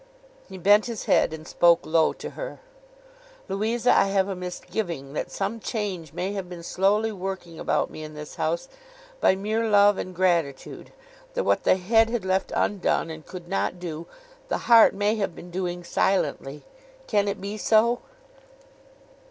He 0.49 0.57
bent 0.57 0.87
his 0.87 1.05
head, 1.05 1.31
and 1.31 1.47
spoke 1.47 1.85
low 1.85 2.11
to 2.11 2.31
her. 2.31 2.59
'Louisa, 3.47 3.95
I 3.95 4.05
have 4.05 4.27
a 4.27 4.35
misgiving 4.35 5.13
that 5.13 5.29
some 5.29 5.59
change 5.59 6.11
may 6.11 6.33
have 6.33 6.49
been 6.49 6.63
slowly 6.63 7.11
working 7.11 7.59
about 7.59 7.91
me 7.91 8.01
in 8.01 8.15
this 8.15 8.33
house, 8.33 8.67
by 9.19 9.35
mere 9.35 9.69
love 9.69 9.99
and 9.99 10.15
gratitude: 10.15 10.91
that 11.35 11.43
what 11.43 11.65
the 11.65 11.75
Head 11.75 12.09
had 12.09 12.25
left 12.25 12.51
undone 12.55 13.11
and 13.11 13.27
could 13.27 13.47
not 13.47 13.77
do, 13.77 14.07
the 14.47 14.57
Heart 14.65 14.95
may 14.95 15.17
have 15.17 15.35
been 15.35 15.51
doing 15.51 15.83
silently. 15.83 16.63
Can 17.05 17.27
it 17.27 17.39
be 17.39 17.55
so? 17.59 17.99